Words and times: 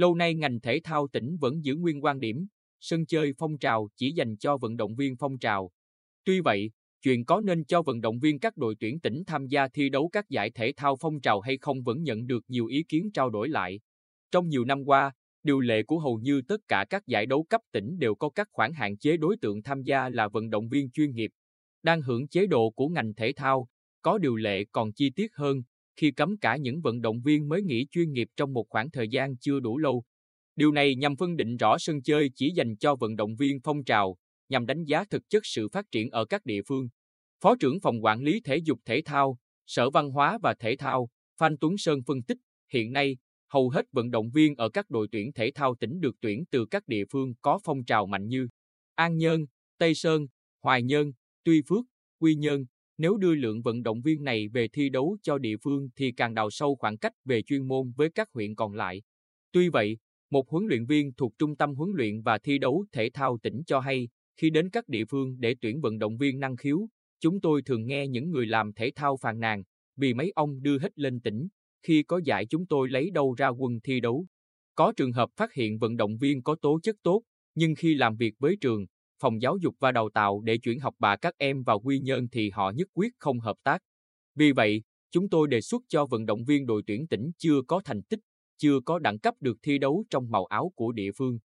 Lâu 0.00 0.14
nay 0.14 0.34
ngành 0.34 0.60
thể 0.60 0.80
thao 0.84 1.08
tỉnh 1.08 1.36
vẫn 1.40 1.64
giữ 1.64 1.76
nguyên 1.76 2.04
quan 2.04 2.20
điểm, 2.20 2.46
sân 2.80 3.06
chơi 3.06 3.32
phong 3.38 3.58
trào 3.58 3.88
chỉ 3.96 4.12
dành 4.12 4.36
cho 4.36 4.56
vận 4.56 4.76
động 4.76 4.94
viên 4.94 5.16
phong 5.16 5.38
trào. 5.38 5.70
Tuy 6.24 6.40
vậy, 6.40 6.70
chuyện 7.02 7.24
có 7.24 7.40
nên 7.40 7.64
cho 7.64 7.82
vận 7.82 8.00
động 8.00 8.18
viên 8.18 8.38
các 8.38 8.56
đội 8.56 8.74
tuyển 8.80 9.00
tỉnh 9.00 9.22
tham 9.26 9.46
gia 9.46 9.68
thi 9.68 9.88
đấu 9.88 10.08
các 10.12 10.28
giải 10.28 10.50
thể 10.50 10.72
thao 10.76 10.96
phong 11.00 11.20
trào 11.20 11.40
hay 11.40 11.58
không 11.58 11.82
vẫn 11.82 12.02
nhận 12.02 12.26
được 12.26 12.44
nhiều 12.48 12.66
ý 12.66 12.82
kiến 12.88 13.10
trao 13.14 13.30
đổi 13.30 13.48
lại. 13.48 13.80
Trong 14.30 14.48
nhiều 14.48 14.64
năm 14.64 14.84
qua, 14.84 15.12
điều 15.42 15.60
lệ 15.60 15.82
của 15.82 15.98
hầu 15.98 16.18
như 16.18 16.42
tất 16.48 16.60
cả 16.68 16.84
các 16.90 17.06
giải 17.06 17.26
đấu 17.26 17.46
cấp 17.50 17.60
tỉnh 17.72 17.98
đều 17.98 18.14
có 18.14 18.28
các 18.28 18.48
khoản 18.50 18.72
hạn 18.72 18.96
chế 18.96 19.16
đối 19.16 19.36
tượng 19.36 19.62
tham 19.62 19.82
gia 19.82 20.08
là 20.08 20.28
vận 20.28 20.50
động 20.50 20.68
viên 20.68 20.90
chuyên 20.90 21.14
nghiệp. 21.14 21.30
Đang 21.82 22.02
hưởng 22.02 22.28
chế 22.28 22.46
độ 22.46 22.70
của 22.70 22.88
ngành 22.88 23.14
thể 23.14 23.32
thao, 23.32 23.68
có 24.02 24.18
điều 24.18 24.36
lệ 24.36 24.64
còn 24.72 24.92
chi 24.92 25.10
tiết 25.10 25.34
hơn, 25.34 25.62
khi 26.00 26.10
cấm 26.10 26.36
cả 26.38 26.56
những 26.56 26.80
vận 26.80 27.00
động 27.00 27.20
viên 27.20 27.48
mới 27.48 27.62
nghỉ 27.62 27.86
chuyên 27.90 28.12
nghiệp 28.12 28.28
trong 28.36 28.52
một 28.52 28.66
khoảng 28.68 28.90
thời 28.90 29.08
gian 29.08 29.36
chưa 29.36 29.60
đủ 29.60 29.78
lâu. 29.78 30.04
Điều 30.56 30.72
này 30.72 30.94
nhằm 30.94 31.16
phân 31.16 31.36
định 31.36 31.56
rõ 31.56 31.78
sân 31.78 32.02
chơi 32.02 32.30
chỉ 32.34 32.50
dành 32.50 32.76
cho 32.76 32.96
vận 32.96 33.16
động 33.16 33.36
viên 33.36 33.60
phong 33.64 33.84
trào, 33.84 34.16
nhằm 34.48 34.66
đánh 34.66 34.84
giá 34.84 35.04
thực 35.04 35.22
chất 35.28 35.46
sự 35.46 35.68
phát 35.68 35.84
triển 35.90 36.10
ở 36.10 36.24
các 36.24 36.44
địa 36.44 36.62
phương. 36.66 36.88
Phó 37.42 37.56
trưởng 37.60 37.80
phòng 37.80 38.04
quản 38.04 38.22
lý 38.22 38.40
thể 38.40 38.56
dục 38.56 38.78
thể 38.84 39.02
thao, 39.04 39.38
Sở 39.66 39.90
Văn 39.90 40.10
hóa 40.10 40.38
và 40.42 40.54
Thể 40.54 40.76
thao, 40.76 41.08
Phan 41.38 41.56
Tuấn 41.60 41.78
Sơn 41.78 42.00
phân 42.06 42.22
tích, 42.22 42.38
hiện 42.72 42.92
nay, 42.92 43.16
hầu 43.52 43.68
hết 43.68 43.84
vận 43.92 44.10
động 44.10 44.30
viên 44.30 44.54
ở 44.54 44.68
các 44.68 44.90
đội 44.90 45.08
tuyển 45.12 45.32
thể 45.32 45.50
thao 45.54 45.74
tỉnh 45.80 46.00
được 46.00 46.16
tuyển 46.20 46.44
từ 46.50 46.66
các 46.70 46.88
địa 46.88 47.04
phương 47.10 47.34
có 47.42 47.60
phong 47.64 47.84
trào 47.84 48.06
mạnh 48.06 48.26
như 48.26 48.48
An 48.94 49.16
Nhơn, 49.16 49.46
Tây 49.78 49.94
Sơn, 49.94 50.26
Hoài 50.62 50.82
Nhơn, 50.82 51.12
Tuy 51.44 51.62
Phước, 51.68 51.84
Quy 52.20 52.34
Nhơn. 52.34 52.64
Nếu 53.00 53.16
đưa 53.16 53.34
lượng 53.34 53.62
vận 53.62 53.82
động 53.82 54.02
viên 54.02 54.24
này 54.24 54.48
về 54.48 54.68
thi 54.68 54.88
đấu 54.88 55.16
cho 55.22 55.38
địa 55.38 55.56
phương 55.62 55.88
thì 55.96 56.12
càng 56.12 56.34
đào 56.34 56.50
sâu 56.50 56.76
khoảng 56.76 56.98
cách 56.98 57.12
về 57.24 57.42
chuyên 57.42 57.68
môn 57.68 57.92
với 57.96 58.10
các 58.14 58.28
huyện 58.32 58.54
còn 58.54 58.74
lại. 58.74 59.02
Tuy 59.52 59.68
vậy, 59.68 59.98
một 60.30 60.48
huấn 60.48 60.66
luyện 60.66 60.86
viên 60.86 61.12
thuộc 61.12 61.32
Trung 61.38 61.56
tâm 61.56 61.74
huấn 61.74 61.90
luyện 61.94 62.22
và 62.22 62.38
thi 62.38 62.58
đấu 62.58 62.84
thể 62.92 63.10
thao 63.14 63.38
tỉnh 63.42 63.62
cho 63.66 63.80
hay, 63.80 64.08
khi 64.36 64.50
đến 64.50 64.70
các 64.70 64.88
địa 64.88 65.04
phương 65.04 65.40
để 65.40 65.54
tuyển 65.60 65.80
vận 65.80 65.98
động 65.98 66.16
viên 66.16 66.40
năng 66.40 66.56
khiếu, 66.56 66.88
chúng 67.20 67.40
tôi 67.40 67.62
thường 67.62 67.86
nghe 67.86 68.08
những 68.08 68.30
người 68.30 68.46
làm 68.46 68.72
thể 68.72 68.90
thao 68.94 69.16
phàn 69.16 69.40
nàn 69.40 69.62
vì 69.96 70.14
mấy 70.14 70.32
ông 70.34 70.62
đưa 70.62 70.78
hết 70.78 70.98
lên 70.98 71.20
tỉnh, 71.20 71.48
khi 71.82 72.02
có 72.02 72.20
giải 72.24 72.46
chúng 72.46 72.66
tôi 72.66 72.88
lấy 72.88 73.10
đâu 73.10 73.34
ra 73.34 73.48
quân 73.48 73.80
thi 73.84 74.00
đấu. 74.00 74.26
Có 74.74 74.92
trường 74.96 75.12
hợp 75.12 75.30
phát 75.36 75.54
hiện 75.54 75.78
vận 75.78 75.96
động 75.96 76.16
viên 76.16 76.42
có 76.42 76.56
tố 76.62 76.80
chất 76.82 76.96
tốt, 77.02 77.22
nhưng 77.54 77.74
khi 77.74 77.94
làm 77.94 78.16
việc 78.16 78.34
với 78.38 78.56
trường, 78.60 78.86
phòng 79.20 79.42
giáo 79.42 79.56
dục 79.56 79.74
và 79.80 79.92
đào 79.92 80.08
tạo 80.14 80.40
để 80.40 80.58
chuyển 80.58 80.80
học 80.80 80.94
bạ 80.98 81.16
các 81.16 81.34
em 81.38 81.62
vào 81.62 81.80
quy 81.80 82.00
nhơn 82.00 82.28
thì 82.32 82.50
họ 82.50 82.70
nhất 82.70 82.88
quyết 82.94 83.12
không 83.18 83.40
hợp 83.40 83.56
tác. 83.62 83.82
Vì 84.34 84.52
vậy, 84.52 84.82
chúng 85.10 85.28
tôi 85.28 85.48
đề 85.48 85.60
xuất 85.60 85.82
cho 85.88 86.06
vận 86.06 86.26
động 86.26 86.44
viên 86.44 86.66
đội 86.66 86.82
tuyển 86.86 87.06
tỉnh 87.06 87.30
chưa 87.38 87.62
có 87.68 87.80
thành 87.84 88.02
tích, 88.02 88.20
chưa 88.58 88.80
có 88.80 88.98
đẳng 88.98 89.18
cấp 89.18 89.34
được 89.40 89.58
thi 89.62 89.78
đấu 89.78 90.04
trong 90.10 90.30
màu 90.30 90.44
áo 90.46 90.72
của 90.74 90.92
địa 90.92 91.12
phương. 91.12 91.38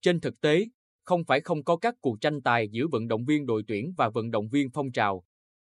Trên 0.00 0.20
thực 0.20 0.40
tế, 0.40 0.64
không 1.04 1.24
phải 1.24 1.40
không 1.40 1.64
có 1.64 1.76
các 1.76 1.94
cuộc 2.00 2.20
tranh 2.20 2.42
tài 2.42 2.68
giữa 2.68 2.86
vận 2.92 3.08
động 3.08 3.24
viên 3.24 3.46
đội 3.46 3.62
tuyển 3.66 3.94
và 3.96 4.08
vận 4.08 4.30
động 4.30 4.48
viên 4.48 4.70
phong 4.70 4.92
trào. 4.92 5.24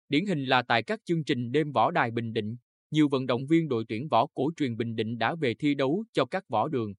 Điển 0.10 0.26
hình 0.26 0.46
là 0.46 0.62
tại 0.62 0.84
các 0.84 1.00
chương 1.06 1.24
trình 1.24 1.52
đêm 1.52 1.72
võ 1.72 1.92
đài 1.92 2.12
Bình 2.12 2.34
Định, 2.34 2.56
nhiều 2.92 3.08
vận 3.10 3.26
động 3.26 3.46
viên 3.48 3.68
đội 3.68 3.86
tuyển 3.88 4.08
võ 4.08 4.28
cổ 4.34 4.52
truyền 4.58 4.78
Bình 4.78 4.96
Định 4.96 5.18
đã 5.18 5.36
về 5.36 5.54
thi 5.60 5.76
đấu 5.76 6.04
cho 6.14 6.26
các 6.26 6.50
võ 6.50 6.68
đường. 6.68 6.94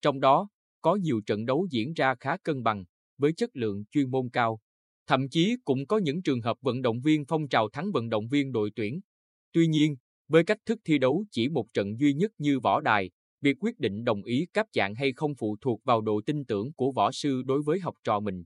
Trong 0.00 0.20
đó, 0.20 0.48
có 0.80 0.96
nhiều 0.96 1.20
trận 1.26 1.46
đấu 1.46 1.66
diễn 1.70 1.92
ra 1.92 2.14
khá 2.20 2.36
cân 2.36 2.62
bằng, 2.62 2.84
với 3.18 3.32
chất 3.32 3.50
lượng 3.56 3.84
chuyên 3.90 4.10
môn 4.10 4.28
cao. 4.32 4.60
Thậm 5.06 5.28
chí 5.28 5.56
cũng 5.64 5.86
có 5.86 5.98
những 5.98 6.22
trường 6.22 6.40
hợp 6.40 6.56
vận 6.60 6.82
động 6.82 7.00
viên 7.00 7.24
phong 7.24 7.48
trào 7.48 7.68
thắng 7.68 7.92
vận 7.92 8.08
động 8.08 8.28
viên 8.28 8.52
đội 8.52 8.70
tuyển. 8.76 9.00
Tuy 9.52 9.66
nhiên, 9.66 9.96
với 10.28 10.44
cách 10.44 10.58
thức 10.66 10.80
thi 10.84 10.98
đấu 10.98 11.24
chỉ 11.30 11.48
một 11.48 11.66
trận 11.74 12.00
duy 12.00 12.14
nhất 12.14 12.32
như 12.38 12.60
võ 12.60 12.80
đài, 12.80 13.10
việc 13.40 13.56
quyết 13.60 13.78
định 13.78 14.04
đồng 14.04 14.24
ý 14.24 14.46
cáp 14.52 14.66
dạng 14.74 14.94
hay 14.94 15.12
không 15.12 15.34
phụ 15.34 15.56
thuộc 15.60 15.84
vào 15.84 16.00
độ 16.00 16.20
tin 16.26 16.44
tưởng 16.44 16.72
của 16.72 16.92
võ 16.92 17.12
sư 17.12 17.42
đối 17.46 17.62
với 17.62 17.80
học 17.80 17.94
trò 18.04 18.20
mình. 18.20 18.44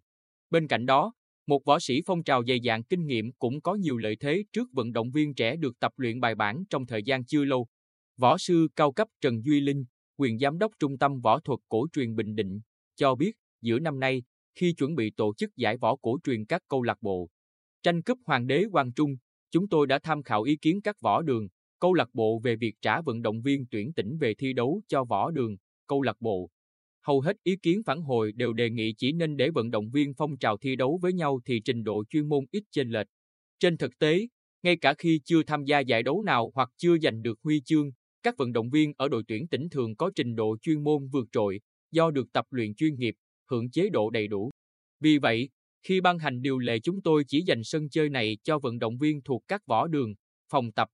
Bên 0.50 0.68
cạnh 0.68 0.86
đó, 0.86 1.12
một 1.46 1.64
võ 1.64 1.78
sĩ 1.80 2.02
phong 2.06 2.22
trào 2.22 2.44
dày 2.44 2.60
dạn 2.64 2.82
kinh 2.82 3.06
nghiệm 3.06 3.32
cũng 3.32 3.60
có 3.60 3.74
nhiều 3.74 3.96
lợi 3.96 4.16
thế 4.20 4.44
trước 4.52 4.68
vận 4.72 4.92
động 4.92 5.10
viên 5.10 5.34
trẻ 5.34 5.56
được 5.56 5.78
tập 5.80 5.92
luyện 5.96 6.20
bài 6.20 6.34
bản 6.34 6.64
trong 6.70 6.86
thời 6.86 7.02
gian 7.02 7.24
chưa 7.24 7.44
lâu. 7.44 7.66
Võ 8.16 8.38
sư 8.38 8.68
cao 8.76 8.92
cấp 8.92 9.08
Trần 9.20 9.42
Duy 9.44 9.60
Linh, 9.60 9.84
quyền 10.16 10.38
giám 10.38 10.58
đốc 10.58 10.72
Trung 10.78 10.98
tâm 10.98 11.20
Võ 11.20 11.40
thuật 11.40 11.60
Cổ 11.68 11.86
truyền 11.92 12.14
Bình 12.14 12.34
Định, 12.34 12.60
cho 12.96 13.14
biết 13.14 13.32
giữa 13.60 13.78
năm 13.78 14.00
nay, 14.00 14.22
khi 14.58 14.72
chuẩn 14.72 14.94
bị 14.94 15.10
tổ 15.10 15.34
chức 15.34 15.56
giải 15.56 15.76
võ 15.76 15.96
cổ 15.96 16.18
truyền 16.24 16.44
các 16.44 16.62
câu 16.68 16.82
lạc 16.82 16.98
bộ, 17.00 17.28
tranh 17.82 18.02
cúp 18.02 18.18
Hoàng 18.24 18.46
đế 18.46 18.64
Quang 18.72 18.92
Trung, 18.92 19.16
chúng 19.50 19.68
tôi 19.68 19.86
đã 19.86 19.98
tham 19.98 20.22
khảo 20.22 20.42
ý 20.42 20.56
kiến 20.56 20.80
các 20.84 20.96
võ 21.00 21.22
đường, 21.22 21.48
câu 21.80 21.94
lạc 21.94 22.08
bộ 22.12 22.40
về 22.44 22.56
việc 22.56 22.74
trả 22.80 23.00
vận 23.00 23.22
động 23.22 23.42
viên 23.42 23.66
tuyển 23.70 23.92
tỉnh 23.92 24.18
về 24.18 24.34
thi 24.34 24.52
đấu 24.52 24.82
cho 24.88 25.04
võ 25.04 25.30
đường, 25.30 25.56
câu 25.86 26.02
lạc 26.02 26.16
bộ. 26.20 26.50
Hầu 27.06 27.20
hết 27.20 27.36
ý 27.42 27.56
kiến 27.62 27.82
phản 27.86 28.00
hồi 28.00 28.32
đều 28.32 28.52
đề 28.52 28.70
nghị 28.70 28.94
chỉ 28.98 29.12
nên 29.12 29.36
để 29.36 29.50
vận 29.50 29.70
động 29.70 29.90
viên 29.90 30.14
phong 30.14 30.38
trào 30.38 30.56
thi 30.56 30.76
đấu 30.76 30.98
với 31.02 31.12
nhau 31.12 31.40
thì 31.44 31.60
trình 31.64 31.82
độ 31.82 32.04
chuyên 32.08 32.28
môn 32.28 32.44
ít 32.50 32.62
chênh 32.70 32.88
lệch. 32.88 33.06
Trên 33.58 33.76
thực 33.76 33.98
tế, 33.98 34.26
ngay 34.62 34.76
cả 34.76 34.94
khi 34.98 35.20
chưa 35.24 35.42
tham 35.42 35.64
gia 35.64 35.80
giải 35.80 36.02
đấu 36.02 36.22
nào 36.22 36.50
hoặc 36.54 36.70
chưa 36.76 36.98
giành 36.98 37.22
được 37.22 37.38
huy 37.42 37.60
chương, 37.64 37.90
các 38.22 38.34
vận 38.38 38.52
động 38.52 38.70
viên 38.70 38.92
ở 38.96 39.08
đội 39.08 39.22
tuyển 39.28 39.48
tỉnh 39.48 39.68
thường 39.68 39.96
có 39.96 40.10
trình 40.14 40.34
độ 40.34 40.56
chuyên 40.62 40.84
môn 40.84 41.08
vượt 41.12 41.28
trội, 41.32 41.60
do 41.90 42.10
được 42.10 42.32
tập 42.32 42.46
luyện 42.50 42.74
chuyên 42.74 42.94
nghiệp, 42.94 43.14
hưởng 43.50 43.70
chế 43.70 43.88
độ 43.88 44.10
đầy 44.10 44.28
đủ. 44.28 44.50
Vì 45.00 45.18
vậy, 45.18 45.48
khi 45.82 46.00
ban 46.00 46.18
hành 46.18 46.42
điều 46.42 46.58
lệ 46.58 46.78
chúng 46.80 47.02
tôi 47.02 47.24
chỉ 47.28 47.42
dành 47.46 47.64
sân 47.64 47.88
chơi 47.88 48.08
này 48.08 48.36
cho 48.42 48.58
vận 48.58 48.78
động 48.78 48.98
viên 48.98 49.22
thuộc 49.22 49.42
các 49.48 49.66
võ 49.66 49.86
đường, 49.86 50.14
phòng 50.50 50.72
tập, 50.72 50.88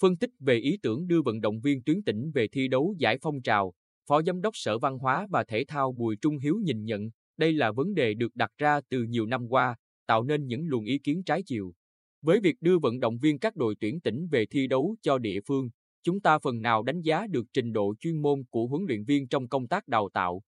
Phân 0.00 0.16
tích 0.16 0.30
về 0.40 0.56
ý 0.58 0.78
tưởng 0.82 1.06
đưa 1.06 1.22
vận 1.22 1.40
động 1.40 1.60
viên 1.60 1.82
tuyến 1.82 2.02
tỉnh 2.02 2.30
về 2.34 2.48
thi 2.48 2.68
đấu 2.68 2.94
giải 2.98 3.18
phong 3.22 3.42
trào, 3.42 3.74
Phó 4.08 4.22
Giám 4.22 4.40
đốc 4.40 4.56
Sở 4.56 4.78
Văn 4.78 4.98
hóa 4.98 5.26
và 5.30 5.44
Thể 5.44 5.64
thao 5.68 5.92
Bùi 5.92 6.16
Trung 6.16 6.38
Hiếu 6.38 6.56
nhìn 6.64 6.84
nhận, 6.84 7.10
đây 7.36 7.52
là 7.52 7.72
vấn 7.72 7.94
đề 7.94 8.14
được 8.14 8.36
đặt 8.36 8.50
ra 8.58 8.80
từ 8.88 9.02
nhiều 9.02 9.26
năm 9.26 9.48
qua, 9.48 9.76
tạo 10.06 10.22
nên 10.22 10.46
những 10.46 10.66
luồng 10.66 10.84
ý 10.84 10.98
kiến 10.98 11.22
trái 11.24 11.42
chiều. 11.42 11.72
Với 12.22 12.40
việc 12.40 12.56
đưa 12.60 12.78
vận 12.78 13.00
động 13.00 13.18
viên 13.18 13.38
các 13.38 13.56
đội 13.56 13.74
tuyển 13.80 14.00
tỉnh 14.00 14.28
về 14.30 14.46
thi 14.46 14.66
đấu 14.66 14.96
cho 15.02 15.18
địa 15.18 15.40
phương, 15.46 15.70
chúng 16.02 16.20
ta 16.20 16.38
phần 16.38 16.62
nào 16.62 16.82
đánh 16.82 17.00
giá 17.00 17.26
được 17.26 17.46
trình 17.52 17.72
độ 17.72 17.94
chuyên 18.00 18.22
môn 18.22 18.42
của 18.50 18.66
huấn 18.66 18.84
luyện 18.88 19.04
viên 19.04 19.28
trong 19.28 19.48
công 19.48 19.68
tác 19.68 19.88
đào 19.88 20.08
tạo. 20.14 20.42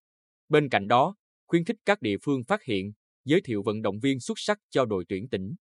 Bên 0.49 0.69
cạnh 0.69 0.89
đó, 0.89 1.17
khuyến 1.47 1.65
khích 1.65 1.77
các 1.85 2.03
địa 2.03 2.17
phương 2.23 2.45
phát 2.45 2.63
hiện, 2.63 2.93
giới 3.25 3.41
thiệu 3.41 3.63
vận 3.63 3.83
động 3.83 3.99
viên 4.01 4.21
xuất 4.21 4.39
sắc 4.39 4.59
cho 4.71 4.85
đội 4.85 5.05
tuyển 5.09 5.29
tỉnh. 5.29 5.55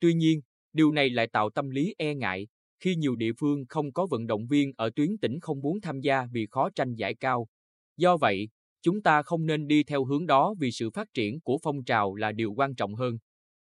Tuy 0.00 0.14
nhiên, 0.14 0.40
điều 0.72 0.92
này 0.92 1.10
lại 1.10 1.26
tạo 1.26 1.50
tâm 1.50 1.70
lý 1.70 1.94
e 1.98 2.14
ngại, 2.14 2.46
khi 2.80 2.96
nhiều 2.96 3.16
địa 3.16 3.32
phương 3.40 3.64
không 3.68 3.92
có 3.92 4.06
vận 4.06 4.26
động 4.26 4.46
viên 4.46 4.72
ở 4.76 4.90
tuyến 4.96 5.18
tỉnh 5.18 5.40
không 5.40 5.60
muốn 5.60 5.80
tham 5.80 6.00
gia 6.00 6.26
vì 6.32 6.46
khó 6.50 6.70
tranh 6.70 6.94
giải 6.94 7.14
cao. 7.14 7.48
Do 7.96 8.16
vậy, 8.16 8.48
chúng 8.82 9.02
ta 9.02 9.22
không 9.22 9.46
nên 9.46 9.66
đi 9.66 9.84
theo 9.84 10.04
hướng 10.04 10.26
đó 10.26 10.54
vì 10.58 10.70
sự 10.70 10.90
phát 10.90 11.08
triển 11.14 11.40
của 11.40 11.58
phong 11.62 11.84
trào 11.84 12.14
là 12.14 12.32
điều 12.32 12.52
quan 12.52 12.74
trọng 12.74 12.94
hơn. 12.94 13.18